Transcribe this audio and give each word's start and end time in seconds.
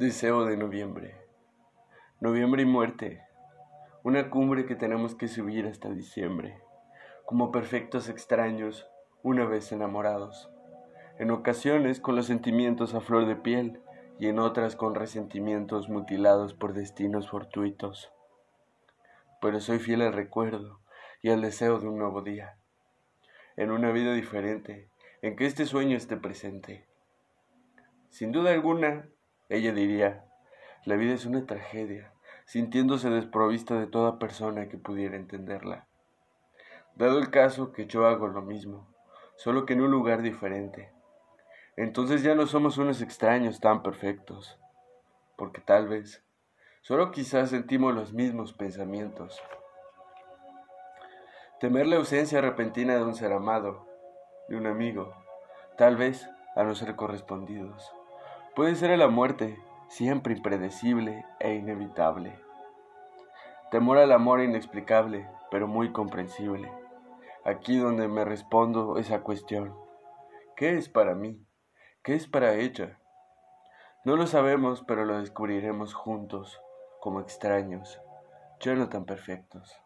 Deseo 0.00 0.46
de 0.46 0.56
noviembre. 0.56 1.14
Noviembre 2.20 2.62
y 2.62 2.64
muerte. 2.64 3.20
Una 4.02 4.30
cumbre 4.30 4.64
que 4.64 4.74
tenemos 4.74 5.14
que 5.14 5.28
subir 5.28 5.66
hasta 5.66 5.90
diciembre, 5.90 6.58
como 7.26 7.52
perfectos 7.52 8.08
extraños, 8.08 8.88
una 9.22 9.44
vez 9.44 9.72
enamorados. 9.72 10.50
En 11.18 11.30
ocasiones 11.30 12.00
con 12.00 12.16
los 12.16 12.24
sentimientos 12.24 12.94
a 12.94 13.02
flor 13.02 13.26
de 13.26 13.36
piel 13.36 13.82
y 14.18 14.28
en 14.28 14.38
otras 14.38 14.74
con 14.74 14.94
resentimientos 14.94 15.90
mutilados 15.90 16.54
por 16.54 16.72
destinos 16.72 17.28
fortuitos. 17.28 18.10
Pero 19.42 19.60
soy 19.60 19.80
fiel 19.80 20.00
al 20.00 20.14
recuerdo 20.14 20.80
y 21.20 21.28
al 21.28 21.42
deseo 21.42 21.78
de 21.78 21.88
un 21.88 21.98
nuevo 21.98 22.22
día, 22.22 22.56
en 23.54 23.70
una 23.70 23.92
vida 23.92 24.14
diferente, 24.14 24.88
en 25.20 25.36
que 25.36 25.44
este 25.44 25.66
sueño 25.66 25.98
esté 25.98 26.16
presente. 26.16 26.86
Sin 28.08 28.32
duda 28.32 28.54
alguna, 28.54 29.04
ella 29.50 29.72
diría, 29.72 30.24
la 30.84 30.94
vida 30.94 31.12
es 31.12 31.26
una 31.26 31.44
tragedia, 31.44 32.12
sintiéndose 32.46 33.10
desprovista 33.10 33.78
de 33.78 33.88
toda 33.88 34.18
persona 34.20 34.68
que 34.68 34.78
pudiera 34.78 35.16
entenderla. 35.16 35.86
Dado 36.94 37.18
el 37.18 37.30
caso 37.30 37.72
que 37.72 37.86
yo 37.86 38.06
hago 38.06 38.28
lo 38.28 38.42
mismo, 38.42 38.86
solo 39.34 39.66
que 39.66 39.72
en 39.72 39.82
un 39.82 39.90
lugar 39.90 40.22
diferente, 40.22 40.92
entonces 41.76 42.22
ya 42.22 42.34
no 42.36 42.46
somos 42.46 42.78
unos 42.78 43.02
extraños 43.02 43.58
tan 43.58 43.82
perfectos, 43.82 44.56
porque 45.36 45.60
tal 45.60 45.88
vez, 45.88 46.22
solo 46.80 47.10
quizás 47.10 47.50
sentimos 47.50 47.92
los 47.92 48.12
mismos 48.12 48.52
pensamientos. 48.52 49.42
Temer 51.58 51.88
la 51.88 51.96
ausencia 51.96 52.40
repentina 52.40 52.94
de 52.94 53.02
un 53.02 53.14
ser 53.14 53.32
amado, 53.32 53.86
de 54.48 54.56
un 54.56 54.66
amigo, 54.66 55.12
tal 55.76 55.96
vez 55.96 56.28
a 56.54 56.62
no 56.62 56.74
ser 56.74 56.94
correspondidos. 56.94 57.92
Puede 58.54 58.74
ser 58.74 58.98
la 58.98 59.06
muerte, 59.06 59.62
siempre 59.88 60.34
impredecible 60.34 61.24
e 61.38 61.54
inevitable. 61.54 62.36
Temor 63.70 63.98
al 63.98 64.10
amor 64.10 64.40
inexplicable, 64.40 65.28
pero 65.52 65.68
muy 65.68 65.92
comprensible. 65.92 66.70
Aquí 67.44 67.78
donde 67.78 68.08
me 68.08 68.24
respondo 68.24 68.98
esa 68.98 69.20
cuestión. 69.20 69.74
¿Qué 70.56 70.76
es 70.76 70.88
para 70.88 71.14
mí? 71.14 71.46
¿Qué 72.02 72.14
es 72.14 72.26
para 72.26 72.54
ella? 72.54 72.98
No 74.04 74.16
lo 74.16 74.26
sabemos, 74.26 74.82
pero 74.86 75.04
lo 75.04 75.20
descubriremos 75.20 75.94
juntos, 75.94 76.60
como 77.00 77.20
extraños, 77.20 78.00
ya 78.58 78.74
no 78.74 78.88
tan 78.88 79.04
perfectos. 79.04 79.80